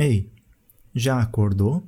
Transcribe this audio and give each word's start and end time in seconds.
Ei, 0.00 0.30
já 0.94 1.20
acordou? 1.20 1.82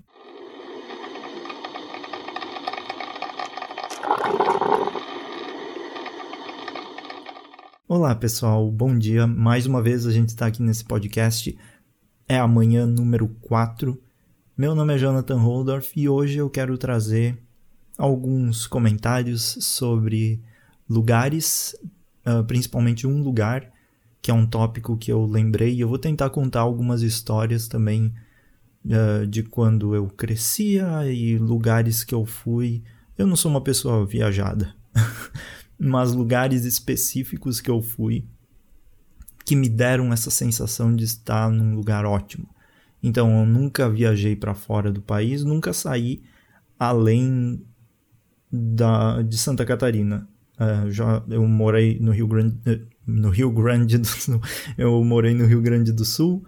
Olá 7.86 8.12
pessoal, 8.16 8.68
bom 8.68 8.98
dia. 8.98 9.28
Mais 9.28 9.64
uma 9.64 9.80
vez 9.80 10.08
a 10.08 10.10
gente 10.10 10.30
está 10.30 10.46
aqui 10.46 10.60
nesse 10.60 10.84
podcast. 10.84 11.56
É 12.28 12.36
amanhã 12.36 12.84
número 12.84 13.28
4. 13.42 13.96
Meu 14.58 14.74
nome 14.74 14.96
é 14.96 14.98
Jonathan 14.98 15.38
Holdorf 15.38 15.92
e 15.94 16.08
hoje 16.08 16.38
eu 16.38 16.50
quero 16.50 16.76
trazer 16.76 17.40
alguns 17.96 18.66
comentários 18.66 19.56
sobre 19.60 20.42
lugares, 20.88 21.76
uh, 22.26 22.42
principalmente 22.42 23.06
um 23.06 23.22
lugar, 23.22 23.70
que 24.22 24.30
é 24.30 24.34
um 24.34 24.46
tópico 24.46 24.96
que 24.96 25.10
eu 25.10 25.24
lembrei. 25.24 25.82
Eu 25.82 25.88
vou 25.88 25.98
tentar 25.98 26.30
contar 26.30 26.60
algumas 26.60 27.02
histórias 27.02 27.68
também 27.68 28.12
uh, 28.84 29.26
de 29.26 29.42
quando 29.42 29.94
eu 29.94 30.06
crescia 30.06 31.10
e 31.10 31.38
lugares 31.38 32.04
que 32.04 32.14
eu 32.14 32.24
fui. 32.24 32.82
Eu 33.16 33.26
não 33.26 33.36
sou 33.36 33.50
uma 33.50 33.60
pessoa 33.60 34.06
viajada, 34.06 34.74
mas 35.78 36.12
lugares 36.12 36.64
específicos 36.64 37.60
que 37.60 37.70
eu 37.70 37.80
fui 37.80 38.24
que 39.44 39.56
me 39.56 39.68
deram 39.68 40.12
essa 40.12 40.30
sensação 40.30 40.94
de 40.94 41.04
estar 41.04 41.50
num 41.50 41.74
lugar 41.74 42.04
ótimo. 42.04 42.48
Então 43.02 43.40
eu 43.40 43.46
nunca 43.46 43.88
viajei 43.90 44.36
para 44.36 44.54
fora 44.54 44.92
do 44.92 45.02
país, 45.02 45.42
nunca 45.42 45.72
saí 45.72 46.22
além 46.78 47.60
da, 48.52 49.22
de 49.22 49.36
Santa 49.36 49.64
Catarina. 49.64 50.28
Uh, 50.54 50.90
já 50.90 51.22
eu 51.28 51.46
morei 51.48 51.98
no 51.98 52.12
Rio 52.12 52.28
Grande 52.28 52.58
eh, 52.66 52.80
no 53.10 53.30
Rio 53.30 53.50
Grande 53.50 53.98
do 53.98 54.06
Sul. 54.06 54.40
Eu 54.78 55.02
morei 55.04 55.34
no 55.34 55.46
Rio 55.46 55.60
Grande 55.60 55.92
do 55.92 56.04
Sul, 56.04 56.44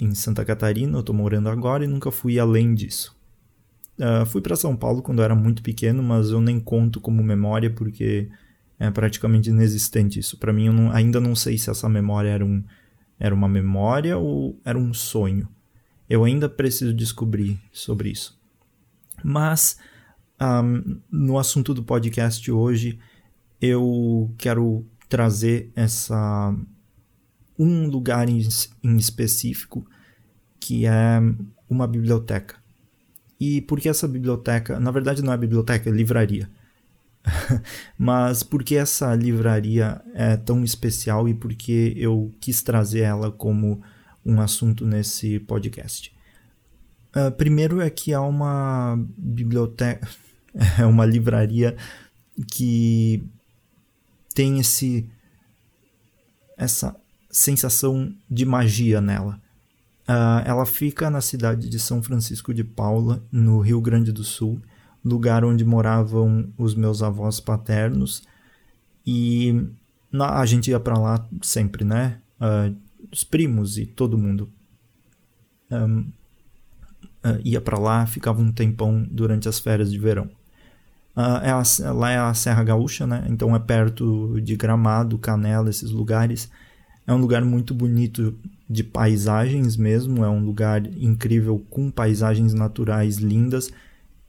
em 0.00 0.14
Santa 0.14 0.44
Catarina, 0.44 0.96
eu 0.96 1.00
estou 1.00 1.14
morando 1.14 1.48
agora 1.48 1.84
e 1.84 1.88
nunca 1.88 2.12
fui 2.12 2.38
além 2.38 2.72
disso. 2.72 3.16
Uh, 3.98 4.24
fui 4.26 4.40
para 4.40 4.54
São 4.54 4.76
Paulo 4.76 5.02
quando 5.02 5.18
eu 5.18 5.24
era 5.24 5.34
muito 5.34 5.60
pequeno, 5.60 6.02
mas 6.02 6.30
eu 6.30 6.40
nem 6.40 6.60
conto 6.60 7.00
como 7.00 7.20
memória 7.20 7.68
porque 7.68 8.28
é 8.78 8.90
praticamente 8.92 9.50
inexistente 9.50 10.20
isso. 10.20 10.38
Para 10.38 10.52
mim, 10.52 10.66
eu 10.66 10.72
não, 10.72 10.92
ainda 10.92 11.20
não 11.20 11.34
sei 11.34 11.58
se 11.58 11.68
essa 11.68 11.88
memória 11.88 12.28
era, 12.28 12.44
um, 12.44 12.62
era 13.18 13.34
uma 13.34 13.48
memória 13.48 14.16
ou 14.16 14.58
era 14.64 14.78
um 14.78 14.94
sonho. 14.94 15.48
Eu 16.08 16.24
ainda 16.24 16.48
preciso 16.48 16.94
descobrir 16.94 17.58
sobre 17.72 18.10
isso. 18.10 18.38
Mas 19.24 19.78
um, 20.40 21.00
no 21.10 21.38
assunto 21.38 21.74
do 21.74 21.82
podcast 21.82 22.48
hoje, 22.52 23.00
eu 23.60 24.32
quero 24.38 24.86
trazer 25.08 25.70
essa 25.74 26.54
um 27.58 27.88
lugar 27.88 28.28
em, 28.28 28.46
em 28.84 28.96
específico 28.96 29.84
que 30.60 30.86
é 30.86 31.20
uma 31.68 31.86
biblioteca. 31.86 32.56
E 33.40 33.60
por 33.62 33.80
que 33.80 33.88
essa 33.88 34.08
biblioteca? 34.08 34.78
Na 34.80 34.90
verdade, 34.90 35.22
não 35.22 35.32
é 35.32 35.36
biblioteca, 35.36 35.88
é 35.88 35.92
livraria. 35.92 36.48
Mas 37.96 38.42
por 38.42 38.62
que 38.62 38.76
essa 38.76 39.14
livraria 39.14 40.00
é 40.14 40.36
tão 40.36 40.64
especial 40.64 41.28
e 41.28 41.34
por 41.34 41.54
que 41.54 41.94
eu 41.96 42.32
quis 42.40 42.62
trazer 42.62 43.00
ela 43.00 43.30
como 43.30 43.82
um 44.24 44.40
assunto 44.40 44.86
nesse 44.86 45.38
podcast? 45.40 46.12
Uh, 47.14 47.30
primeiro 47.32 47.80
é 47.80 47.88
que 47.88 48.12
há 48.12 48.20
uma 48.20 48.98
biblioteca, 49.16 50.06
é 50.78 50.84
uma 50.84 51.06
livraria 51.06 51.76
que 52.52 53.24
tem 54.38 54.60
esse 54.60 55.04
essa 56.56 56.94
sensação 57.28 58.14
de 58.30 58.44
magia 58.44 59.00
nela. 59.00 59.40
Uh, 60.08 60.42
ela 60.44 60.64
fica 60.64 61.10
na 61.10 61.20
cidade 61.20 61.68
de 61.68 61.78
São 61.80 62.00
Francisco 62.00 62.54
de 62.54 62.62
Paula, 62.62 63.20
no 63.32 63.58
Rio 63.58 63.80
Grande 63.80 64.12
do 64.12 64.22
Sul, 64.22 64.62
lugar 65.04 65.44
onde 65.44 65.64
moravam 65.64 66.52
os 66.56 66.76
meus 66.76 67.02
avós 67.02 67.40
paternos. 67.40 68.22
E 69.04 69.66
na, 70.10 70.38
a 70.38 70.46
gente 70.46 70.70
ia 70.70 70.78
para 70.78 70.96
lá 70.96 71.28
sempre, 71.42 71.82
né? 71.82 72.20
Uh, 72.40 72.76
os 73.10 73.24
primos 73.24 73.76
e 73.76 73.86
todo 73.86 74.16
mundo. 74.16 74.48
Um, 75.68 76.12
uh, 77.24 77.40
ia 77.44 77.60
para 77.60 77.76
lá, 77.76 78.06
ficava 78.06 78.40
um 78.40 78.52
tempão 78.52 79.04
durante 79.10 79.48
as 79.48 79.58
férias 79.58 79.90
de 79.90 79.98
verão. 79.98 80.30
Uh, 81.18 81.42
é 81.42 81.50
a, 81.50 81.92
lá 81.92 82.10
é 82.10 82.18
a 82.18 82.32
Serra 82.32 82.62
Gaúcha, 82.62 83.06
né? 83.06 83.26
Então 83.28 83.56
é 83.56 83.58
perto 83.58 84.40
de 84.40 84.54
Gramado, 84.54 85.18
Canela, 85.18 85.68
esses 85.68 85.90
lugares. 85.90 86.48
É 87.06 87.12
um 87.12 87.18
lugar 87.18 87.44
muito 87.44 87.74
bonito 87.74 88.38
de 88.70 88.84
paisagens 88.84 89.76
mesmo. 89.76 90.24
É 90.24 90.28
um 90.28 90.44
lugar 90.44 90.86
incrível 90.86 91.64
com 91.68 91.90
paisagens 91.90 92.54
naturais 92.54 93.16
lindas 93.16 93.72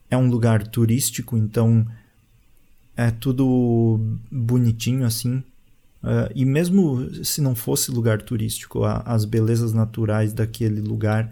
é 0.09 0.17
um 0.17 0.27
lugar 0.27 0.65
turístico, 0.65 1.37
então 1.37 1.85
é 2.97 3.11
tudo 3.11 4.17
bonitinho 4.31 5.05
assim. 5.05 5.43
Uh, 6.01 6.31
e 6.33 6.45
mesmo 6.45 7.23
se 7.23 7.41
não 7.41 7.53
fosse 7.53 7.91
lugar 7.91 8.21
turístico, 8.21 8.83
a, 8.83 8.99
as 8.99 9.25
belezas 9.25 9.73
naturais 9.73 10.33
daquele 10.33 10.81
lugar 10.81 11.31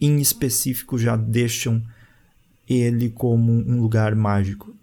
em 0.00 0.20
específico 0.20 0.98
já 0.98 1.16
deixam 1.16 1.82
ele 2.68 3.10
como 3.10 3.52
um 3.52 3.80
lugar 3.80 4.14
mágico. 4.14 4.74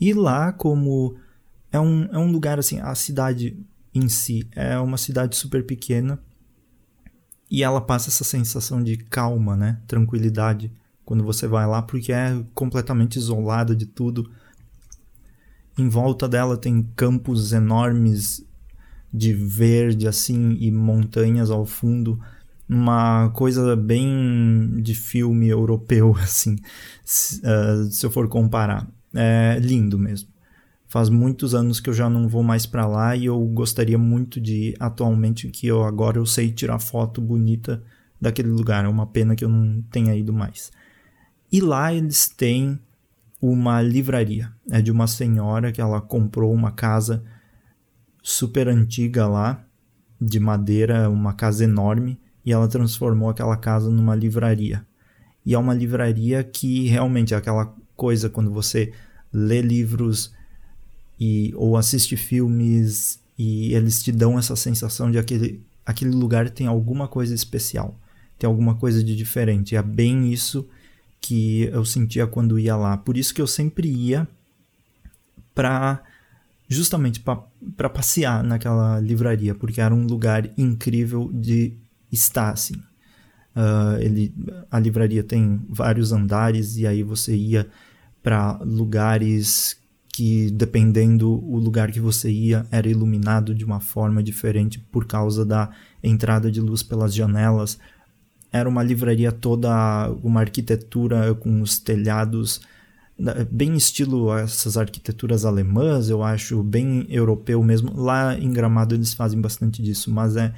E 0.00 0.12
lá, 0.12 0.52
como 0.52 1.16
é 1.72 1.80
um, 1.80 2.04
é 2.04 2.18
um 2.18 2.30
lugar 2.30 2.58
assim, 2.58 2.78
a 2.80 2.94
cidade 2.94 3.58
em 3.94 4.08
si 4.08 4.48
é 4.52 4.78
uma 4.78 4.96
cidade 4.96 5.36
super 5.36 5.64
pequena 5.64 6.20
e 7.50 7.62
ela 7.62 7.80
passa 7.80 8.10
essa 8.10 8.24
sensação 8.24 8.82
de 8.82 8.96
calma, 8.96 9.56
né? 9.56 9.80
Tranquilidade 9.86 10.70
quando 11.04 11.24
você 11.24 11.46
vai 11.48 11.66
lá, 11.66 11.80
porque 11.80 12.12
é 12.12 12.44
completamente 12.54 13.16
isolada 13.16 13.74
de 13.74 13.86
tudo. 13.86 14.30
Em 15.78 15.88
volta 15.88 16.28
dela 16.28 16.56
tem 16.56 16.82
campos 16.94 17.52
enormes 17.52 18.44
de 19.12 19.32
verde 19.32 20.06
assim 20.06 20.56
e 20.60 20.70
montanhas 20.70 21.50
ao 21.50 21.64
fundo, 21.64 22.20
uma 22.68 23.30
coisa 23.30 23.74
bem 23.74 24.80
de 24.82 24.94
filme 24.94 25.48
europeu 25.48 26.14
assim, 26.20 26.56
se, 27.04 27.40
uh, 27.40 27.90
se 27.90 28.04
eu 28.04 28.10
for 28.10 28.28
comparar. 28.28 28.86
É 29.14 29.58
lindo 29.58 29.98
mesmo. 29.98 30.28
Faz 30.86 31.08
muitos 31.08 31.54
anos 31.54 31.80
que 31.80 31.90
eu 31.90 31.94
já 31.94 32.08
não 32.08 32.28
vou 32.28 32.42
mais 32.42 32.66
para 32.66 32.86
lá 32.86 33.16
e 33.16 33.26
eu 33.26 33.38
gostaria 33.46 33.98
muito 33.98 34.40
de 34.40 34.70
ir 34.70 34.76
atualmente 34.78 35.48
que 35.48 35.66
eu 35.66 35.82
agora 35.82 36.18
eu 36.18 36.26
sei 36.26 36.50
tirar 36.50 36.78
foto 36.78 37.20
bonita 37.20 37.82
daquele 38.20 38.48
lugar. 38.48 38.84
É 38.84 38.88
uma 38.88 39.06
pena 39.06 39.34
que 39.34 39.44
eu 39.44 39.48
não 39.48 39.82
tenha 39.90 40.14
ido 40.14 40.32
mais. 40.32 40.70
E 41.50 41.60
lá 41.60 41.92
eles 41.92 42.28
têm 42.28 42.78
uma 43.40 43.80
livraria. 43.80 44.52
É 44.70 44.80
de 44.80 44.90
uma 44.90 45.06
senhora 45.06 45.72
que 45.72 45.80
ela 45.80 46.00
comprou 46.00 46.52
uma 46.52 46.72
casa 46.72 47.22
super 48.22 48.68
antiga 48.68 49.26
lá, 49.26 49.64
de 50.20 50.40
madeira, 50.40 51.08
uma 51.08 51.32
casa 51.32 51.64
enorme, 51.64 52.18
e 52.48 52.52
ela 52.52 52.66
transformou 52.66 53.28
aquela 53.28 53.58
casa 53.58 53.90
numa 53.90 54.14
livraria. 54.14 54.82
E 55.44 55.52
é 55.52 55.58
uma 55.58 55.74
livraria 55.74 56.42
que 56.42 56.88
realmente 56.88 57.34
é 57.34 57.36
aquela 57.36 57.74
coisa 57.94 58.30
quando 58.30 58.50
você 58.50 58.90
lê 59.30 59.60
livros 59.60 60.32
e 61.20 61.52
ou 61.54 61.76
assiste 61.76 62.16
filmes 62.16 63.20
e 63.38 63.74
eles 63.74 64.02
te 64.02 64.10
dão 64.10 64.38
essa 64.38 64.56
sensação 64.56 65.10
de 65.10 65.18
aquele 65.18 65.62
aquele 65.84 66.12
lugar 66.12 66.48
tem 66.48 66.66
alguma 66.66 67.06
coisa 67.06 67.34
especial, 67.34 68.00
tem 68.38 68.48
alguma 68.48 68.74
coisa 68.76 69.04
de 69.04 69.14
diferente. 69.14 69.76
É 69.76 69.82
bem 69.82 70.32
isso 70.32 70.66
que 71.20 71.64
eu 71.64 71.84
sentia 71.84 72.26
quando 72.26 72.58
ia 72.58 72.76
lá. 72.76 72.96
Por 72.96 73.18
isso 73.18 73.34
que 73.34 73.42
eu 73.42 73.46
sempre 73.46 73.90
ia 73.90 74.26
para 75.54 76.02
justamente 76.66 77.20
para 77.20 77.90
passear 77.90 78.42
naquela 78.42 78.98
livraria, 79.00 79.54
porque 79.54 79.82
era 79.82 79.94
um 79.94 80.06
lugar 80.06 80.48
incrível 80.56 81.30
de 81.30 81.76
estar 82.10 82.50
assim. 82.50 82.76
Uh, 83.56 83.98
ele, 84.00 84.34
a 84.70 84.78
livraria 84.78 85.22
tem 85.22 85.60
vários 85.68 86.12
andares 86.12 86.76
e 86.76 86.86
aí 86.86 87.02
você 87.02 87.34
ia 87.34 87.66
para 88.22 88.58
lugares 88.62 89.76
que 90.08 90.50
dependendo 90.50 91.30
o 91.30 91.58
lugar 91.58 91.90
que 91.90 92.00
você 92.00 92.30
ia 92.30 92.66
era 92.70 92.88
iluminado 92.88 93.54
de 93.54 93.64
uma 93.64 93.80
forma 93.80 94.22
diferente 94.22 94.78
por 94.78 95.06
causa 95.06 95.44
da 95.44 95.70
entrada 96.02 96.50
de 96.50 96.60
luz 96.60 96.82
pelas 96.82 97.14
janelas 97.14 97.78
era 98.52 98.68
uma 98.68 98.82
livraria 98.82 99.30
toda, 99.30 100.10
uma 100.22 100.40
arquitetura 100.40 101.34
com 101.34 101.60
os 101.60 101.78
telhados, 101.78 102.60
bem 103.50 103.74
estilo 103.76 104.34
essas 104.36 104.76
arquiteturas 104.76 105.44
alemãs, 105.44 106.08
eu 106.08 106.22
acho, 106.22 106.62
bem 106.62 107.06
europeu 107.08 107.62
mesmo. 107.62 107.92
Lá 107.94 108.38
em 108.38 108.50
Gramado 108.52 108.94
eles 108.94 109.12
fazem 109.12 109.40
bastante 109.40 109.82
disso, 109.82 110.10
mas 110.10 110.36
é. 110.36 110.54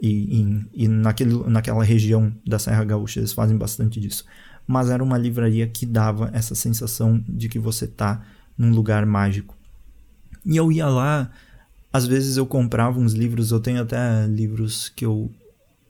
E, 0.00 0.08
e, 0.08 0.84
e 0.84 0.88
naquele, 0.88 1.34
naquela 1.48 1.84
região 1.84 2.32
da 2.46 2.58
Serra 2.58 2.84
Gaúcha 2.84 3.20
eles 3.20 3.32
fazem 3.32 3.56
bastante 3.56 4.00
disso. 4.00 4.24
Mas 4.66 4.88
era 4.88 5.02
uma 5.02 5.18
livraria 5.18 5.66
que 5.66 5.84
dava 5.84 6.30
essa 6.32 6.54
sensação 6.54 7.22
de 7.28 7.48
que 7.48 7.58
você 7.58 7.86
tá 7.86 8.22
num 8.56 8.70
lugar 8.70 9.04
mágico. 9.04 9.56
E 10.44 10.56
eu 10.56 10.72
ia 10.72 10.86
lá, 10.86 11.30
às 11.92 12.06
vezes 12.06 12.36
eu 12.36 12.46
comprava 12.46 12.98
uns 12.98 13.12
livros, 13.12 13.50
eu 13.50 13.60
tenho 13.60 13.82
até 13.82 14.26
livros 14.26 14.88
que 14.88 15.04
eu 15.04 15.30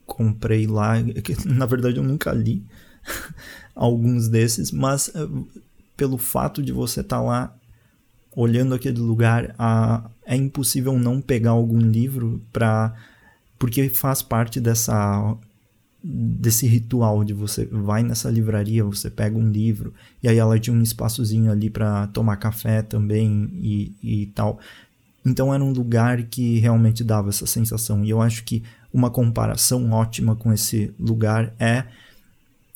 comprei 0.05 0.67
lá, 0.67 0.95
que 1.23 1.47
na 1.47 1.65
verdade 1.65 1.97
eu 1.97 2.03
nunca 2.03 2.33
li 2.33 2.63
alguns 3.73 4.27
desses, 4.27 4.71
mas 4.71 5.07
uh, 5.09 5.47
pelo 5.95 6.17
fato 6.17 6.61
de 6.61 6.71
você 6.71 7.01
estar 7.01 7.17
tá 7.17 7.21
lá 7.21 7.55
olhando 8.35 8.73
aquele 8.73 8.99
lugar, 8.99 9.55
uh, 9.59 10.09
é 10.25 10.35
impossível 10.35 10.97
não 10.97 11.21
pegar 11.21 11.51
algum 11.51 11.79
livro 11.79 12.41
para 12.51 12.93
porque 13.61 13.89
faz 13.89 14.23
parte 14.23 14.59
dessa 14.59 15.37
desse 16.03 16.65
ritual 16.65 17.23
de 17.23 17.31
você 17.31 17.63
vai 17.65 18.01
nessa 18.01 18.27
livraria, 18.27 18.83
você 18.83 19.07
pega 19.07 19.37
um 19.37 19.47
livro, 19.51 19.93
e 20.23 20.27
aí 20.27 20.39
ela 20.39 20.57
tinha 20.57 20.75
um 20.75 20.81
espaçozinho 20.81 21.51
ali 21.51 21.69
para 21.69 22.07
tomar 22.07 22.37
café 22.37 22.81
também 22.81 23.51
e, 23.53 23.93
e 24.01 24.25
tal. 24.33 24.57
Então 25.23 25.53
era 25.53 25.63
um 25.63 25.71
lugar 25.71 26.23
que 26.23 26.57
realmente 26.57 27.03
dava 27.03 27.29
essa 27.29 27.45
sensação. 27.45 28.03
E 28.03 28.09
eu 28.09 28.19
acho 28.19 28.43
que 28.43 28.63
uma 28.91 29.11
comparação 29.11 29.91
ótima 29.91 30.35
com 30.35 30.51
esse 30.51 30.91
lugar 30.99 31.53
é 31.59 31.85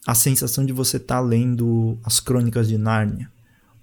a 0.06 0.14
sensação 0.14 0.64
de 0.64 0.72
você 0.72 0.98
estar 0.98 1.16
tá 1.16 1.22
lendo 1.22 1.98
as 2.04 2.20
Crônicas 2.20 2.68
de 2.68 2.78
Nárnia, 2.78 3.28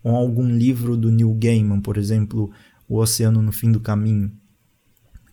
ou 0.05 0.15
algum 0.15 0.49
livro 0.49 0.97
do 0.97 1.11
Neil 1.11 1.35
Gaiman, 1.35 1.81
por 1.81 1.97
exemplo, 1.97 2.49
O 2.89 2.99
Oceano 2.99 3.43
no 3.43 3.51
Fim 3.51 3.73
do 3.73 3.81
Caminho, 3.81 4.31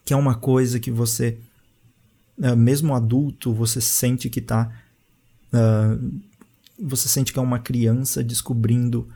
que 0.04 0.14
é 0.14 0.18
uma 0.18 0.34
coisa 0.34 0.80
que 0.80 0.90
você 0.90 1.38
uh, 2.40 2.56
mesmo 2.56 2.96
adulto, 2.96 3.54
você 3.54 3.82
sente 3.82 4.30
que 4.30 4.40
está. 4.40 4.72
Uh, 5.54 5.58
ah, 5.58 5.98
você 6.82 7.10
sente 7.10 7.34
que 7.34 7.40
é 7.40 7.42
uma 7.42 7.60
criança 7.60 8.24
descobrindo 8.24 9.10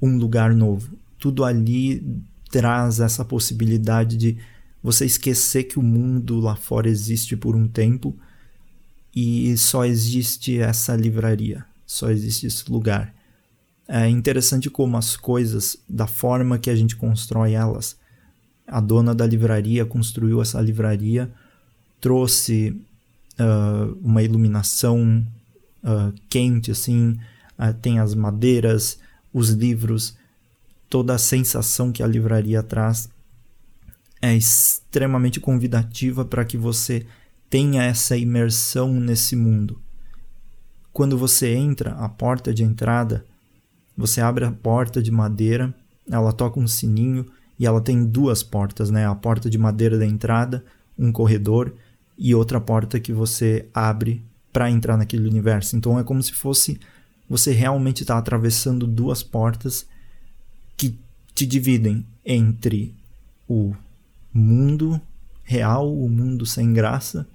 um 0.00 0.16
lugar 0.18 0.54
novo. 0.54 0.96
Tudo 1.18 1.44
ali 1.44 2.22
traz 2.50 3.00
essa 3.00 3.24
possibilidade 3.24 4.16
de 4.16 4.36
você 4.82 5.06
esquecer 5.06 5.64
que 5.64 5.78
o 5.78 5.82
mundo 5.82 6.38
lá 6.38 6.54
fora 6.54 6.88
existe 6.88 7.36
por 7.36 7.56
um 7.56 7.66
tempo 7.66 8.14
e 9.14 9.56
só 9.56 9.84
existe 9.84 10.58
essa 10.58 10.94
livraria, 10.94 11.64
só 11.86 12.10
existe 12.10 12.46
esse 12.46 12.70
lugar. 12.70 13.14
É 13.88 14.08
interessante 14.08 14.68
como 14.68 14.96
as 14.96 15.16
coisas, 15.16 15.78
da 15.88 16.06
forma 16.06 16.58
que 16.58 16.68
a 16.68 16.76
gente 16.76 16.94
constrói 16.94 17.52
elas, 17.52 17.96
a 18.66 18.80
dona 18.80 19.14
da 19.14 19.26
livraria 19.26 19.86
construiu 19.86 20.42
essa 20.42 20.60
livraria 20.60 21.32
trouxe 22.06 22.68
uh, 23.36 23.98
uma 24.00 24.22
iluminação 24.22 25.26
uh, 25.82 26.14
quente, 26.28 26.70
assim, 26.70 27.18
uh, 27.58 27.74
tem 27.82 27.98
as 27.98 28.14
madeiras, 28.14 29.00
os 29.34 29.48
livros, 29.48 30.16
toda 30.88 31.16
a 31.16 31.18
sensação 31.18 31.90
que 31.90 32.04
a 32.04 32.06
livraria 32.06 32.62
traz 32.62 33.08
é 34.22 34.32
extremamente 34.36 35.40
convidativa 35.40 36.24
para 36.24 36.44
que 36.44 36.56
você 36.56 37.04
tenha 37.50 37.82
essa 37.82 38.16
imersão 38.16 38.92
nesse 39.00 39.34
mundo. 39.34 39.76
Quando 40.92 41.18
você 41.18 41.54
entra, 41.54 41.90
a 41.94 42.08
porta 42.08 42.54
de 42.54 42.62
entrada, 42.62 43.26
você 43.96 44.20
abre 44.20 44.44
a 44.44 44.52
porta 44.52 45.02
de 45.02 45.10
madeira, 45.10 45.74
ela 46.08 46.32
toca 46.32 46.60
um 46.60 46.68
sininho 46.68 47.26
e 47.58 47.66
ela 47.66 47.80
tem 47.80 48.04
duas 48.04 48.44
portas, 48.44 48.92
né? 48.92 49.04
A 49.08 49.14
porta 49.16 49.50
de 49.50 49.58
madeira 49.58 49.98
da 49.98 50.06
entrada, 50.06 50.64
um 50.96 51.10
corredor 51.10 51.74
e 52.18 52.34
outra 52.34 52.60
porta 52.60 53.00
que 53.00 53.12
você 53.12 53.66
abre 53.74 54.22
para 54.52 54.70
entrar 54.70 54.96
naquele 54.96 55.28
universo. 55.28 55.76
Então 55.76 55.98
é 55.98 56.04
como 56.04 56.22
se 56.22 56.32
fosse 56.32 56.78
você 57.28 57.52
realmente 57.52 58.02
está 58.02 58.16
atravessando 58.16 58.86
duas 58.86 59.22
portas 59.22 59.86
que 60.76 60.98
te 61.34 61.44
dividem 61.44 62.06
entre 62.24 62.94
o 63.48 63.74
mundo 64.32 65.00
real, 65.42 65.92
o 65.92 66.08
mundo 66.08 66.46
sem 66.46 66.72
graça, 66.72 67.26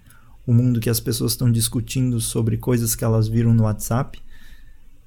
o 0.45 0.53
mundo 0.53 0.79
que 0.79 0.89
as 0.89 0.99
pessoas 0.99 1.33
estão 1.33 1.51
discutindo 1.51 2.19
sobre 2.19 2.57
coisas 2.57 2.95
que 2.95 3.03
elas 3.03 3.27
viram 3.27 3.53
no 3.53 3.63
WhatsApp, 3.63 4.21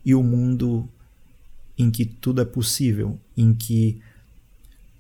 e 0.04 0.14
o 0.14 0.22
mundo 0.22 0.88
em 1.78 1.90
que 1.90 2.04
tudo 2.04 2.40
é 2.40 2.44
possível, 2.44 3.18
em 3.36 3.54
que 3.54 4.00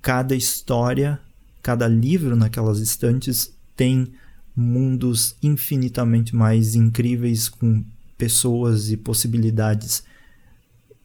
cada 0.00 0.34
história, 0.34 1.20
cada 1.62 1.86
livro 1.86 2.34
naquelas 2.36 2.78
estantes 2.78 3.54
tem 3.76 4.12
mundos 4.56 5.36
infinitamente 5.42 6.34
mais 6.34 6.74
incríveis 6.74 7.48
com 7.48 7.84
pessoas 8.16 8.90
e 8.90 8.96
possibilidades 8.96 10.04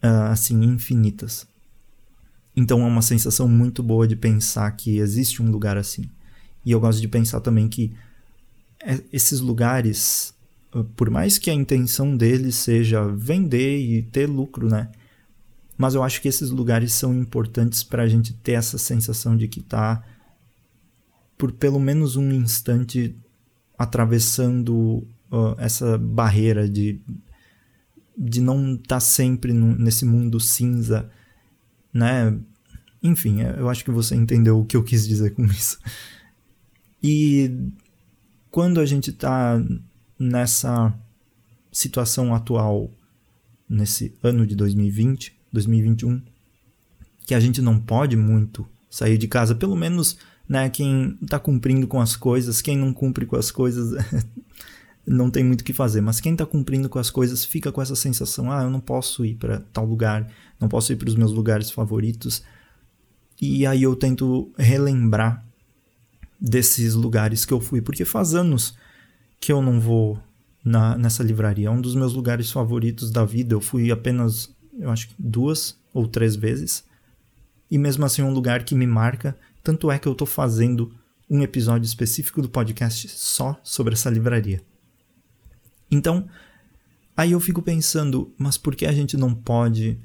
uh, 0.04 0.30
assim 0.31 0.63
infinitas. 0.63 1.48
Então 2.56 2.81
é 2.81 2.86
uma 2.86 3.01
sensação 3.01 3.48
muito 3.48 3.81
boa 3.81 4.07
de 4.07 4.16
pensar 4.16 4.69
que 4.72 4.98
existe 4.98 5.42
um 5.42 5.50
lugar 5.50 5.78
assim. 5.78 6.10
E 6.66 6.72
eu 6.72 6.80
gosto 6.80 7.00
de 7.00 7.07
pensar 7.07 7.40
também 7.40 7.68
que 7.68 7.94
é, 8.81 9.01
esses 9.12 9.40
lugares, 9.40 10.34
ah, 10.74 10.84
por 10.96 11.10
mais 11.10 11.38
que 11.38 11.50
a 11.50 11.54
intenção 11.54 12.16
deles 12.16 12.56
seja 12.56 13.07
vender 13.07 13.80
e 13.80 14.01
ter 14.01 14.28
lucro, 14.28 14.68
né? 14.68 14.90
Mas 15.78 15.96
eu 15.96 16.04
acho 16.04 16.22
que 16.22 16.28
esses 16.28 16.50
lugares 16.50 16.92
são 16.94 17.13
importantes 17.13 17.84
para 17.84 18.04
a 18.04 18.07
gente 18.07 18.34
ter 18.34 18.54
essa 18.54 18.78
sensação 18.78 19.38
de 19.38 19.48
que 19.48 19.62
está, 19.62 20.04
por 21.38 21.54
pelo 21.54 21.80
menos 21.80 22.18
um 22.18 22.31
instante, 22.34 23.16
atravessando 23.79 25.07
uh, 25.31 25.55
essa 25.57 25.97
barreira 25.97 26.67
de, 26.67 26.99
de 28.17 28.41
não 28.41 28.73
estar 28.73 28.97
tá 28.97 28.99
sempre 28.99 29.53
no, 29.53 29.73
nesse 29.73 30.03
mundo 30.03 30.37
cinza, 30.37 31.09
né? 31.93 32.37
Enfim, 33.01 33.41
é, 33.41 33.55
eu 33.57 33.69
acho 33.69 33.85
que 33.85 33.91
você 33.91 34.15
entendeu 34.15 34.59
o 34.59 34.65
que 34.65 34.75
eu 34.75 34.83
quis 34.83 35.07
dizer 35.07 35.33
com 35.33 35.45
isso. 35.45 35.79
E 37.01 37.71
quando 38.51 38.81
a 38.81 38.85
gente 38.85 39.11
está 39.11 39.57
nessa 40.19 40.93
situação 41.71 42.35
atual, 42.35 42.91
nesse 43.69 44.13
ano 44.21 44.45
de 44.45 44.55
2020, 44.57 45.33
2021, 45.53 46.21
que 47.25 47.33
a 47.33 47.39
gente 47.39 47.61
não 47.61 47.79
pode 47.79 48.17
muito 48.17 48.67
sair 48.89 49.17
de 49.17 49.29
casa, 49.29 49.55
pelo 49.55 49.77
menos 49.77 50.17
né? 50.50 50.68
Quem 50.68 51.16
está 51.22 51.38
cumprindo 51.38 51.88
com 51.88 52.01
as 52.01 52.16
coisas, 52.16 52.60
quem 52.60 52.75
não 52.75 52.92
cumpre 52.92 53.28
com 53.28 53.36
as 53.36 53.51
coisas 53.51 54.04
não 55.06 55.30
tem 55.30 55.44
muito 55.44 55.62
o 55.62 55.63
que 55.63 55.74
fazer. 55.74 56.01
Mas 56.01 56.19
quem 56.19 56.34
está 56.34 56.46
cumprindo 56.46 56.90
com 56.90 56.98
as 56.98 57.12
coisas 57.12 57.46
fica 57.46 57.72
com 57.72 57.81
essa 57.81 57.96
sensação: 57.96 58.51
ah, 58.51 58.63
eu 58.63 58.69
não 58.72 58.80
posso 58.80 59.24
ir 59.24 59.36
para 59.36 59.60
tal 59.72 59.86
lugar, 59.86 60.28
não 60.60 60.68
posso 60.68 60.92
ir 60.92 60.96
para 60.96 61.07
os 61.07 61.16
meus 61.16 61.31
lugares 61.31 61.69
favoritos. 61.69 62.44
E 63.40 63.66
aí 63.66 63.84
eu 63.84 63.96
tento 63.96 64.51
relembrar 64.57 65.46
desses 66.42 66.94
lugares 66.96 67.46
que 67.46 67.54
eu 67.54 67.62
fui, 67.62 67.81
porque 67.81 68.04
faz 68.04 68.34
anos 68.34 68.75
que 69.40 69.51
eu 69.51 69.62
não 69.62 69.80
vou 69.80 70.19
na, 70.63 70.98
nessa 70.98 71.24
livraria. 71.24 71.68
É 71.68 71.72
um 71.72 71.80
dos 71.80 71.96
meus 71.96 72.13
lugares 72.13 72.51
favoritos 72.51 73.12
da 73.12 73.24
vida. 73.24 73.53
Eu 73.53 73.62
fui 73.62 73.91
apenas, 73.91 74.53
eu 74.77 74.89
acho 74.89 75.10
duas 75.18 75.77
ou 75.94 76.08
três 76.08 76.36
vezes. 76.36 76.84
E 77.69 77.77
mesmo 77.77 78.05
assim 78.05 78.21
é 78.21 78.25
um 78.25 78.33
lugar 78.33 78.63
que 78.63 78.75
me 78.75 78.88
marca 78.88 79.38
tanto 79.63 79.91
é 79.91 79.99
que 79.99 80.07
eu 80.07 80.13
estou 80.13 80.27
fazendo 80.27 80.91
um 81.29 81.43
episódio 81.43 81.85
específico 81.85 82.41
do 82.41 82.49
podcast 82.49 83.07
só 83.09 83.59
sobre 83.63 83.93
essa 83.93 84.09
livraria. 84.09 84.61
Então, 85.91 86.27
aí 87.15 87.33
eu 87.33 87.39
fico 87.39 87.61
pensando, 87.61 88.33
mas 88.38 88.57
por 88.57 88.75
que 88.75 88.85
a 88.85 88.91
gente 88.91 89.15
não 89.15 89.33
pode 89.33 89.99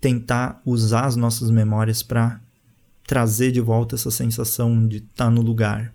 tentar 0.00 0.60
usar 0.64 1.04
as 1.04 1.16
nossas 1.16 1.50
memórias 1.50 2.02
para 2.02 2.40
trazer 3.06 3.52
de 3.52 3.60
volta 3.60 3.94
essa 3.94 4.10
sensação 4.10 4.86
de 4.86 4.98
estar 4.98 5.26
tá 5.26 5.30
no 5.30 5.42
lugar? 5.42 5.92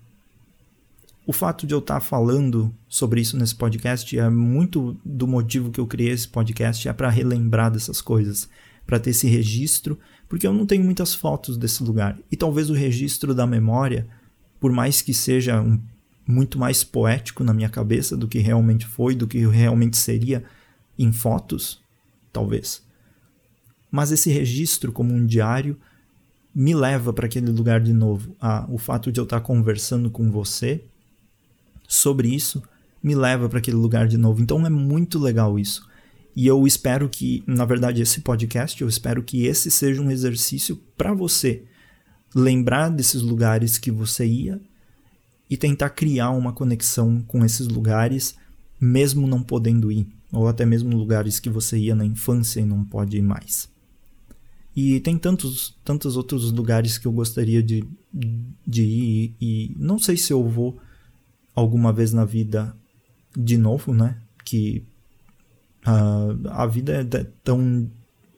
O 1.26 1.32
fato 1.32 1.66
de 1.66 1.74
eu 1.74 1.78
estar 1.78 1.94
tá 1.94 2.00
falando 2.00 2.74
sobre 2.88 3.20
isso 3.20 3.36
nesse 3.36 3.54
podcast 3.54 4.16
é 4.18 4.28
muito 4.28 4.96
do 5.04 5.26
motivo 5.26 5.70
que 5.70 5.80
eu 5.80 5.86
criei 5.86 6.12
esse 6.12 6.28
podcast, 6.28 6.88
é 6.88 6.92
para 6.92 7.08
relembrar 7.08 7.70
dessas 7.70 8.00
coisas, 8.00 8.48
para 8.86 8.98
ter 8.98 9.10
esse 9.10 9.28
registro 9.28 9.98
porque 10.32 10.46
eu 10.46 10.54
não 10.54 10.64
tenho 10.64 10.82
muitas 10.82 11.12
fotos 11.12 11.58
desse 11.58 11.84
lugar. 11.84 12.18
E 12.30 12.36
talvez 12.38 12.70
o 12.70 12.72
registro 12.72 13.34
da 13.34 13.46
memória, 13.46 14.08
por 14.58 14.72
mais 14.72 15.02
que 15.02 15.12
seja 15.12 15.60
um, 15.60 15.78
muito 16.26 16.58
mais 16.58 16.82
poético 16.82 17.44
na 17.44 17.52
minha 17.52 17.68
cabeça 17.68 18.16
do 18.16 18.26
que 18.26 18.38
realmente 18.38 18.86
foi, 18.86 19.14
do 19.14 19.26
que 19.26 19.46
realmente 19.46 19.98
seria 19.98 20.42
em 20.98 21.12
fotos, 21.12 21.82
talvez. 22.32 22.82
Mas 23.90 24.10
esse 24.10 24.30
registro, 24.30 24.90
como 24.90 25.12
um 25.12 25.26
diário, 25.26 25.76
me 26.54 26.74
leva 26.74 27.12
para 27.12 27.26
aquele 27.26 27.50
lugar 27.50 27.82
de 27.82 27.92
novo. 27.92 28.34
Ah, 28.40 28.64
o 28.70 28.78
fato 28.78 29.12
de 29.12 29.20
eu 29.20 29.24
estar 29.24 29.42
conversando 29.42 30.08
com 30.10 30.30
você 30.30 30.82
sobre 31.86 32.34
isso 32.34 32.62
me 33.02 33.14
leva 33.14 33.50
para 33.50 33.58
aquele 33.58 33.76
lugar 33.76 34.08
de 34.08 34.16
novo. 34.16 34.40
Então 34.40 34.64
é 34.64 34.70
muito 34.70 35.18
legal 35.18 35.58
isso. 35.58 35.86
E 36.34 36.46
eu 36.46 36.66
espero 36.66 37.08
que, 37.08 37.42
na 37.46 37.64
verdade, 37.64 38.00
esse 38.00 38.20
podcast, 38.20 38.80
eu 38.80 38.88
espero 38.88 39.22
que 39.22 39.44
esse 39.44 39.70
seja 39.70 40.00
um 40.00 40.10
exercício 40.10 40.76
para 40.96 41.12
você 41.12 41.64
lembrar 42.34 42.88
desses 42.88 43.20
lugares 43.20 43.78
que 43.78 43.90
você 43.90 44.26
ia 44.26 44.60
e 45.50 45.56
tentar 45.56 45.90
criar 45.90 46.30
uma 46.30 46.52
conexão 46.52 47.22
com 47.28 47.44
esses 47.44 47.68
lugares, 47.68 48.34
mesmo 48.80 49.26
não 49.26 49.42
podendo 49.42 49.92
ir, 49.92 50.06
ou 50.32 50.48
até 50.48 50.64
mesmo 50.64 50.96
lugares 50.96 51.38
que 51.38 51.50
você 51.50 51.76
ia 51.76 51.94
na 51.94 52.06
infância 52.06 52.60
e 52.60 52.64
não 52.64 52.82
pode 52.82 53.18
ir 53.18 53.22
mais. 53.22 53.70
E 54.74 54.98
tem 55.00 55.18
tantos, 55.18 55.76
tantos 55.84 56.16
outros 56.16 56.50
lugares 56.50 56.96
que 56.96 57.06
eu 57.06 57.12
gostaria 57.12 57.62
de, 57.62 57.84
de 58.66 58.82
ir 58.82 59.34
e 59.38 59.76
não 59.76 59.98
sei 59.98 60.16
se 60.16 60.32
eu 60.32 60.42
vou 60.48 60.78
alguma 61.54 61.92
vez 61.92 62.14
na 62.14 62.24
vida 62.24 62.74
de 63.36 63.58
novo, 63.58 63.92
né? 63.92 64.16
Que 64.42 64.82
uh, 65.86 66.48
a 66.50 66.66
vida 66.66 67.06
é 67.12 67.26
tão 67.44 67.90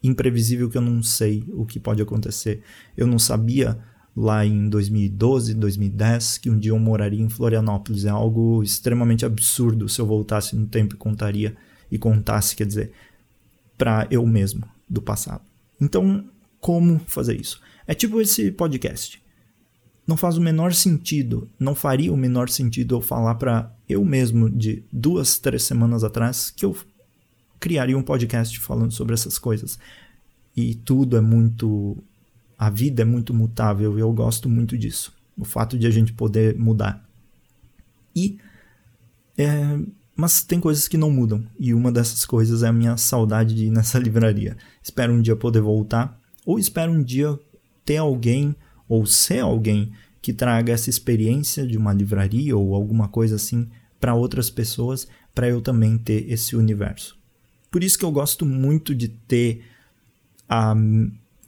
imprevisível 0.03 0.69
que 0.69 0.77
eu 0.77 0.83
não 0.83 1.03
sei 1.03 1.45
o 1.53 1.65
que 1.65 1.81
pode 1.81 2.03
acontecer. 2.03 2.63
Eu 2.97 3.07
não 3.07 3.19
sabia 3.19 3.79
lá 4.17 4.45
em 4.45 4.69
2012, 4.69 5.55
2010 5.55 6.39
que 6.39 6.51
um 6.51 6.59
dia 6.59 6.71
eu 6.71 6.79
moraria 6.79 7.23
em 7.23 7.29
Florianópolis. 7.29 8.05
É 8.05 8.11
algo 8.11 8.63
extremamente 8.63 9.25
absurdo 9.25 9.89
se 9.89 10.01
eu 10.01 10.07
voltasse 10.07 10.55
no 10.55 10.67
tempo 10.67 10.95
e 10.95 10.99
contaria 10.99 11.57
e 11.91 11.99
contasse, 11.99 12.55
quer 12.55 12.67
dizer, 12.67 12.93
para 13.77 14.07
eu 14.11 14.27
mesmo 14.27 14.65
do 14.89 15.01
passado. 15.01 15.43
Então, 15.81 16.25
como 16.61 17.01
fazer 17.07 17.41
isso? 17.41 17.61
É 17.87 17.95
tipo 17.95 18.21
esse 18.21 18.51
podcast. 18.53 19.23
Não 20.07 20.17
faz 20.17 20.37
o 20.37 20.41
menor 20.41 20.75
sentido, 20.75 21.49
não 21.59 21.75
faria 21.75 22.13
o 22.13 22.17
menor 22.17 22.51
sentido 22.51 22.95
eu 22.95 23.01
falar 23.01 23.37
para 23.37 23.75
eu 23.89 24.05
mesmo 24.05 24.51
de 24.51 24.85
duas, 24.93 25.39
três 25.39 25.63
semanas 25.63 26.05
atrás 26.05 26.51
que 26.51 26.65
eu 26.65 26.77
criaria 27.64 27.97
um 27.97 28.02
podcast 28.02 28.61
falando 28.61 28.92
sobre 28.92 29.14
essas 29.14 29.38
coisas. 29.38 29.78
E 30.54 30.75
tudo 30.75 31.16
é 31.16 31.21
muito. 31.23 31.97
A 32.59 32.68
vida 32.68 33.00
é 33.00 33.04
muito 33.06 33.33
mutável 33.33 33.97
e 33.97 34.02
eu 34.02 34.12
gosto 34.12 34.50
muito 34.50 34.76
disso. 34.76 35.14
O 35.35 35.47
fato 35.47 35.78
de 35.78 35.87
a 35.87 35.90
gente 35.90 36.12
poder 36.12 36.59
mudar. 36.59 37.02
E. 38.14 38.37
É, 39.38 39.78
mas 40.14 40.44
tem 40.44 40.61
coisas 40.61 40.87
que 40.87 40.99
não 40.99 41.11
mudam. 41.11 41.42
E 41.59 41.73
uma 41.73 41.90
dessas 41.90 42.26
coisas 42.26 42.62
é 42.62 42.68
a 42.68 42.73
minha 42.73 42.99
saudade 42.99 43.54
de 43.54 43.64
ir 43.64 43.71
nessa 43.71 43.97
livraria. 43.99 44.59
Espero 44.83 45.14
um 45.14 45.23
dia 45.23 45.35
poder 45.35 45.62
voltar. 45.62 46.21
Ou 46.44 46.59
espero 46.59 46.92
um 46.92 47.02
dia 47.02 47.38
ter 47.83 47.97
alguém 47.97 48.54
ou 48.87 49.06
ser 49.06 49.40
alguém 49.40 49.90
que 50.21 50.35
traga 50.35 50.71
essa 50.71 50.90
experiência 50.90 51.66
de 51.66 51.78
uma 51.78 51.94
livraria 51.94 52.54
ou 52.54 52.75
alguma 52.75 53.09
coisa 53.09 53.37
assim 53.37 53.71
para 53.99 54.14
outras 54.14 54.50
pessoas, 54.50 55.09
para 55.35 55.49
eu 55.49 55.62
também 55.62 55.97
ter 55.97 56.30
esse 56.30 56.54
universo. 56.54 57.24
Por 57.75 57.83
isso 57.83 57.99
que 57.99 58.04
eu 58.04 58.12
gosto 58.12 58.47
muito 58.47 58.95
de 58.95 59.09
ter 59.09 59.64
a, 60.49 60.76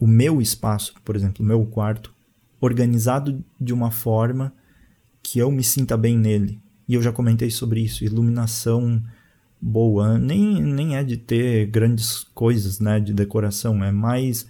o 0.01 0.09
meu 0.09 0.41
espaço, 0.41 0.93
por 1.05 1.15
exemplo, 1.15 1.45
o 1.45 1.47
meu 1.47 1.65
quarto, 1.65 2.13
organizado 2.61 3.45
de 3.61 3.73
uma 3.73 3.93
forma 3.93 4.53
que 5.23 5.39
eu 5.39 5.53
me 5.53 5.63
sinta 5.63 5.97
bem 5.97 6.19
nele. 6.19 6.61
E 6.89 6.95
eu 6.95 7.01
já 7.01 7.13
comentei 7.13 7.49
sobre 7.49 7.81
isso, 7.81 8.05
iluminação 8.05 9.01
boa, 9.63 10.19
nem, 10.19 10.61
nem 10.61 10.97
é 10.97 11.05
de 11.05 11.17
ter 11.17 11.67
grandes 11.67 12.25
coisas, 12.35 12.81
né, 12.81 12.99
de 12.99 13.13
decoração, 13.13 13.85
é 13.85 13.93
mais 13.93 14.49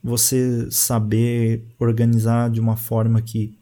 você 0.00 0.70
saber 0.70 1.64
organizar 1.76 2.50
de 2.50 2.60
uma 2.60 2.76
forma 2.76 3.20
que 3.20 3.58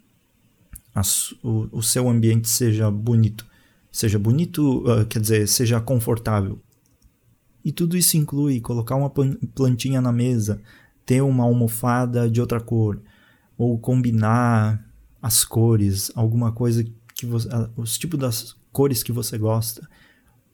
a, 0.94 1.00
o, 1.42 1.78
o 1.78 1.82
seu 1.82 2.10
ambiente 2.10 2.46
seja 2.46 2.90
bonito. 2.90 3.46
Seja 3.90 4.18
bonito, 4.18 4.84
uh, 4.86 5.06
quer 5.06 5.18
dizer, 5.18 5.48
seja 5.48 5.80
confortável. 5.80 6.60
E 7.64 7.72
tudo 7.72 7.96
isso 7.96 8.16
inclui 8.16 8.60
colocar 8.60 8.96
uma 8.96 9.10
plantinha 9.10 10.00
na 10.00 10.12
mesa, 10.12 10.60
ter 11.06 11.22
uma 11.22 11.44
almofada 11.44 12.28
de 12.28 12.40
outra 12.40 12.60
cor, 12.60 13.00
ou 13.56 13.78
combinar 13.78 14.84
as 15.22 15.44
cores, 15.44 16.12
alguma 16.14 16.52
coisa 16.52 16.84
que 17.14 17.24
você, 17.24 17.48
os 17.76 17.96
tipos 17.96 18.18
das 18.18 18.56
cores 18.72 19.02
que 19.02 19.12
você 19.12 19.38
gosta, 19.38 19.88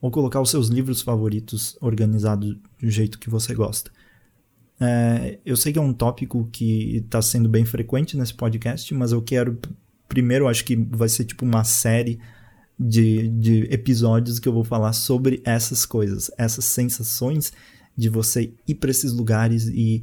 ou 0.00 0.10
colocar 0.10 0.40
os 0.40 0.50
seus 0.50 0.68
livros 0.68 1.02
favoritos 1.02 1.76
organizados 1.80 2.56
do 2.80 2.90
jeito 2.90 3.18
que 3.18 3.28
você 3.28 3.54
gosta. 3.54 3.90
É, 4.78 5.38
eu 5.44 5.56
sei 5.56 5.72
que 5.72 5.78
é 5.78 5.82
um 5.82 5.92
tópico 5.92 6.48
que 6.52 6.96
está 6.96 7.20
sendo 7.20 7.48
bem 7.48 7.64
frequente 7.64 8.16
nesse 8.16 8.32
podcast, 8.32 8.94
mas 8.94 9.12
eu 9.12 9.20
quero 9.20 9.58
primeiro, 10.10 10.48
acho 10.48 10.64
que 10.64 10.76
vai 10.76 11.08
ser 11.08 11.24
tipo 11.24 11.44
uma 11.44 11.64
série 11.64 12.18
de, 12.82 13.28
de 13.28 13.62
episódios 13.64 14.38
que 14.38 14.48
eu 14.48 14.54
vou 14.54 14.64
falar 14.64 14.94
sobre 14.94 15.42
essas 15.44 15.84
coisas, 15.84 16.30
essas 16.38 16.64
sensações 16.64 17.52
de 17.94 18.08
você 18.08 18.54
ir 18.66 18.76
para 18.76 18.90
esses 18.90 19.12
lugares 19.12 19.66
e, 19.66 20.02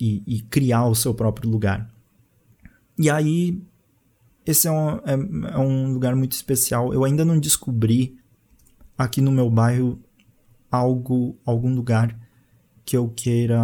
e, 0.00 0.24
e, 0.26 0.42
criar 0.42 0.86
o 0.86 0.94
seu 0.94 1.14
próprio 1.14 1.48
lugar. 1.48 1.88
E 2.98 3.08
aí, 3.08 3.62
esse 4.44 4.66
é 4.66 4.72
um, 4.72 4.96
é, 4.96 5.52
é 5.52 5.58
um 5.58 5.92
lugar 5.92 6.16
muito 6.16 6.32
especial. 6.32 6.92
Eu 6.92 7.04
ainda 7.04 7.24
não 7.24 7.38
descobri 7.38 8.18
aqui 8.98 9.20
no 9.20 9.30
meu 9.30 9.48
bairro 9.48 10.02
algo, 10.68 11.38
algum 11.44 11.72
lugar 11.72 12.18
que 12.84 12.96
eu 12.96 13.08
queira 13.08 13.56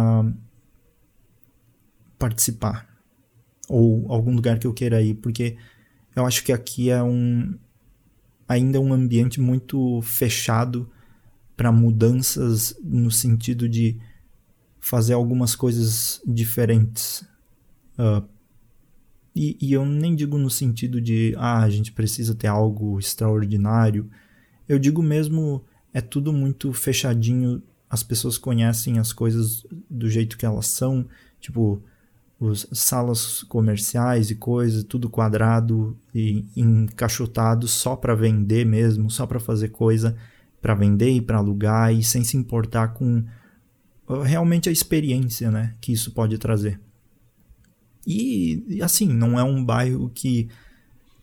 participar 2.17 2.87
ou 3.67 4.09
algum 4.09 4.33
lugar 4.33 4.57
que 4.57 4.67
eu 4.67 4.73
queira 4.73 5.01
ir, 5.01 5.15
porque 5.15 5.57
eu 6.15 6.25
acho 6.25 6.43
que 6.45 6.53
aqui 6.53 6.89
é 6.89 7.03
um 7.03 7.57
ainda 8.47 8.79
um 8.79 8.93
ambiente 8.93 9.39
muito 9.39 10.01
fechado 10.01 10.89
para 11.55 11.71
mudanças 11.71 12.75
no 12.83 13.11
sentido 13.11 13.69
de 13.69 13.97
fazer 14.79 15.13
algumas 15.13 15.55
coisas 15.55 16.21
diferentes. 16.25 17.25
Uh, 17.97 18.27
e, 19.35 19.57
e, 19.59 19.73
eu 19.73 19.85
nem 19.85 20.15
digo 20.15 20.37
no 20.37 20.49
sentido 20.49 21.01
de, 21.01 21.33
ah, 21.37 21.61
a 21.63 21.69
gente 21.69 21.91
precisa 21.91 22.35
ter 22.35 22.47
algo 22.47 22.99
extraordinário. 22.99 24.09
Eu 24.67 24.77
digo 24.77 25.01
mesmo, 25.01 25.63
é 25.93 26.01
tudo 26.01 26.31
muito 26.31 26.71
fechadinho, 26.73 27.63
as 27.89 28.03
pessoas 28.03 28.37
conhecem 28.37 28.99
as 28.99 29.13
coisas 29.13 29.65
do 29.89 30.09
jeito 30.09 30.37
que 30.37 30.45
elas 30.45 30.67
são. 30.67 31.07
Tipo, 31.39 31.81
os 32.45 32.67
salas 32.73 33.43
comerciais 33.43 34.29
e 34.29 34.35
coisas, 34.35 34.83
tudo 34.83 35.09
quadrado 35.09 35.97
e 36.13 36.45
encaixotado 36.55 37.67
só 37.67 37.95
para 37.95 38.15
vender 38.15 38.65
mesmo, 38.65 39.09
só 39.09 39.25
para 39.25 39.39
fazer 39.39 39.69
coisa 39.69 40.15
para 40.63 40.73
vender 40.73 41.11
e 41.11 41.21
para 41.21 41.39
alugar 41.39 41.93
e 41.93 42.01
sem 42.01 42.23
se 42.23 42.37
importar 42.37 42.93
com 42.93 43.21
uh, 44.07 44.21
realmente 44.21 44.69
a 44.69 44.71
experiência, 44.71 45.51
né, 45.51 45.75
que 45.81 45.91
isso 45.91 46.11
pode 46.11 46.37
trazer. 46.37 46.79
E 48.07 48.79
assim, 48.81 49.09
não 49.09 49.37
é 49.37 49.43
um 49.43 49.63
bairro 49.63 50.09
que 50.09 50.47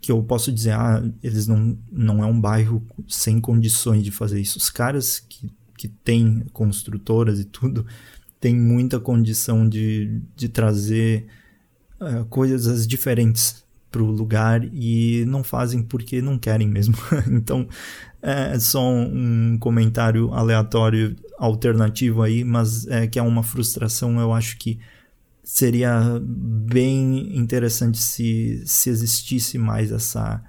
que 0.03 0.11
eu 0.11 0.23
posso 0.23 0.51
dizer, 0.51 0.73
ah, 0.73 1.03
eles 1.23 1.47
não 1.47 1.79
não 1.91 2.23
é 2.23 2.27
um 2.27 2.39
bairro 2.39 2.87
sem 3.09 3.41
condições 3.41 4.03
de 4.03 4.11
fazer 4.11 4.41
isso. 4.41 4.59
Os 4.59 4.69
caras 4.69 5.19
que 5.19 5.51
que 5.77 5.89
têm 5.89 6.45
construtoras 6.53 7.41
e 7.41 7.45
tudo, 7.45 7.87
tem 8.41 8.57
muita 8.57 8.99
condição 8.99 9.69
de, 9.69 10.23
de 10.35 10.49
trazer 10.49 11.27
uh, 12.01 12.25
coisas 12.25 12.87
diferentes 12.87 13.63
para 13.91 14.03
o 14.03 14.11
lugar 14.11 14.65
e 14.73 15.25
não 15.27 15.45
fazem 15.45 15.83
porque 15.83 16.23
não 16.23 16.39
querem 16.39 16.67
mesmo. 16.67 16.95
então 17.31 17.69
é 18.23 18.59
só 18.59 18.83
um 18.83 19.59
comentário 19.59 20.33
aleatório 20.33 21.17
alternativo 21.39 22.23
aí, 22.23 22.45
mas 22.45 22.87
é 22.87 23.07
que 23.07 23.19
é 23.19 23.23
uma 23.23 23.43
frustração. 23.43 24.19
Eu 24.21 24.33
acho 24.33 24.57
que 24.57 24.79
seria 25.43 26.21
bem 26.23 27.37
interessante 27.37 27.99
se, 27.99 28.63
se 28.65 28.89
existisse 28.89 29.59
mais 29.59 29.91
essa 29.91 30.43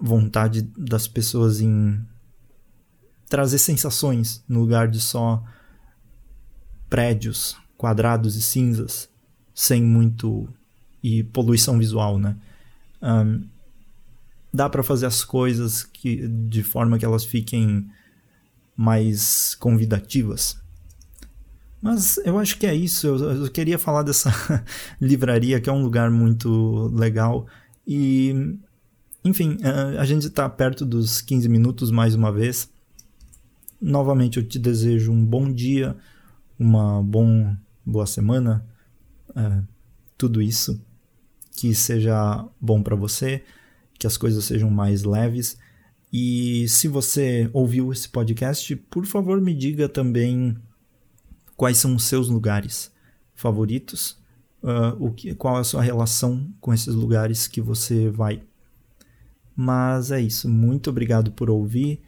vontade 0.00 0.62
das 0.76 1.08
pessoas 1.08 1.60
em 1.60 2.00
trazer 3.28 3.58
sensações 3.58 4.42
no 4.48 4.60
lugar 4.60 4.88
de 4.88 5.00
só 5.00 5.42
prédios 6.88 7.56
quadrados 7.76 8.36
e 8.36 8.42
cinzas, 8.42 9.08
sem 9.54 9.82
muito 9.82 10.48
e 11.02 11.22
poluição 11.22 11.78
visual, 11.78 12.18
né? 12.18 12.36
Um, 13.00 13.46
dá 14.52 14.68
para 14.68 14.82
fazer 14.82 15.06
as 15.06 15.22
coisas 15.24 15.84
que, 15.84 16.26
de 16.26 16.62
forma 16.62 16.98
que 16.98 17.04
elas 17.04 17.24
fiquem 17.24 17.88
mais 18.76 19.54
convidativas. 19.56 20.60
Mas 21.80 22.18
eu 22.24 22.38
acho 22.38 22.58
que 22.58 22.66
é 22.66 22.74
isso. 22.74 23.06
Eu, 23.06 23.44
eu 23.44 23.50
queria 23.50 23.78
falar 23.78 24.02
dessa 24.02 24.32
livraria, 25.00 25.60
que 25.60 25.70
é 25.70 25.72
um 25.72 25.82
lugar 25.82 26.10
muito 26.10 26.88
legal. 26.94 27.46
E, 27.86 28.58
enfim, 29.24 29.58
a, 29.98 30.04
gente 30.04 30.26
está 30.26 30.48
perto 30.48 30.84
dos 30.84 31.20
15 31.20 31.48
minutos 31.48 31.90
mais 31.90 32.14
uma 32.14 32.32
vez. 32.32 32.68
Novamente, 33.80 34.38
eu 34.38 34.46
te 34.46 34.58
desejo 34.58 35.12
um 35.12 35.24
bom 35.24 35.52
dia, 35.52 35.96
uma 36.58 37.02
bom, 37.02 37.56
boa 37.84 38.06
semana, 38.06 38.66
é, 39.34 39.62
tudo 40.16 40.42
isso. 40.42 40.80
Que 41.56 41.74
seja 41.74 42.44
bom 42.60 42.82
para 42.82 42.94
você, 42.94 43.42
que 43.98 44.06
as 44.06 44.16
coisas 44.16 44.44
sejam 44.44 44.70
mais 44.70 45.02
leves. 45.02 45.58
E 46.12 46.66
se 46.68 46.88
você 46.88 47.50
ouviu 47.52 47.92
esse 47.92 48.08
podcast, 48.08 48.74
por 48.76 49.04
favor 49.04 49.40
me 49.40 49.54
diga 49.54 49.88
também 49.88 50.56
quais 51.56 51.78
são 51.78 51.94
os 51.94 52.04
seus 52.04 52.28
lugares 52.28 52.92
favoritos, 53.34 54.16
uh, 54.62 54.96
o 54.98 55.12
que, 55.12 55.34
qual 55.34 55.58
é 55.58 55.60
a 55.60 55.64
sua 55.64 55.82
relação 55.82 56.52
com 56.60 56.72
esses 56.72 56.94
lugares 56.94 57.46
que 57.46 57.60
você 57.60 58.08
vai. 58.08 58.42
Mas 59.54 60.10
é 60.10 60.20
isso, 60.20 60.48
muito 60.48 60.88
obrigado 60.88 61.32
por 61.32 61.50
ouvir, 61.50 62.00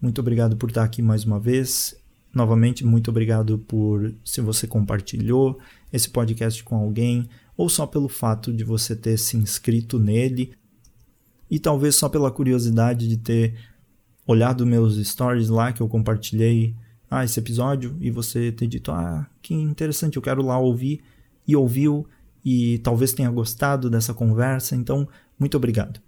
muito 0.00 0.20
obrigado 0.20 0.56
por 0.56 0.68
estar 0.68 0.84
aqui 0.84 1.02
mais 1.02 1.24
uma 1.24 1.40
vez. 1.40 1.99
Novamente, 2.32 2.84
muito 2.84 3.10
obrigado 3.10 3.58
por 3.58 4.14
se 4.24 4.40
você 4.40 4.66
compartilhou 4.66 5.58
esse 5.92 6.08
podcast 6.08 6.62
com 6.62 6.76
alguém, 6.76 7.28
ou 7.56 7.68
só 7.68 7.86
pelo 7.86 8.08
fato 8.08 8.52
de 8.52 8.62
você 8.64 8.94
ter 8.94 9.18
se 9.18 9.36
inscrito 9.36 9.98
nele, 9.98 10.52
e 11.50 11.58
talvez 11.58 11.96
só 11.96 12.08
pela 12.08 12.30
curiosidade 12.30 13.08
de 13.08 13.16
ter 13.16 13.54
olhado 14.24 14.64
meus 14.64 14.96
stories 14.96 15.48
lá 15.48 15.72
que 15.72 15.80
eu 15.80 15.88
compartilhei 15.88 16.76
ah, 17.10 17.24
esse 17.24 17.40
episódio 17.40 17.96
e 18.00 18.10
você 18.10 18.52
ter 18.52 18.68
dito, 18.68 18.92
ah, 18.92 19.28
que 19.42 19.52
interessante, 19.52 20.16
eu 20.16 20.22
quero 20.22 20.42
lá 20.42 20.56
ouvir. 20.58 21.02
E 21.46 21.56
ouviu 21.56 22.06
e 22.44 22.78
talvez 22.78 23.12
tenha 23.12 23.30
gostado 23.30 23.90
dessa 23.90 24.14
conversa, 24.14 24.76
então 24.76 25.08
muito 25.36 25.56
obrigado. 25.56 26.00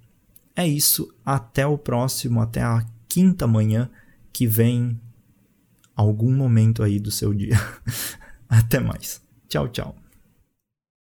É 0.55 0.67
isso, 0.67 1.13
até 1.25 1.67
o 1.67 1.77
próximo, 1.77 2.41
até 2.41 2.63
a 2.63 2.87
quinta 3.09 3.47
manhã 3.47 3.91
que 4.33 4.47
vem 4.47 5.01
algum 6.03 6.33
momento 6.33 6.83
aí 6.83 6.99
do 6.99 7.11
seu 7.11 7.33
dia. 7.33 7.57
até 8.49 8.79
mais. 8.79 9.23
Tchau, 9.49 9.69
tchau. 9.69 10.02